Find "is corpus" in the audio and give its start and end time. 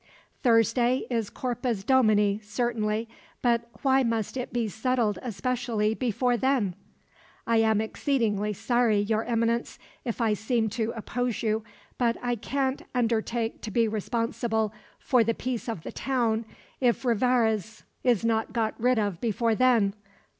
1.11-1.83